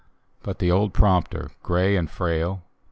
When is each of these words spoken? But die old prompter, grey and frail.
But 0.41 0.57
die 0.57 0.71
old 0.71 0.95
prompter, 0.95 1.51
grey 1.61 1.95
and 1.95 2.09
frail. 2.09 2.63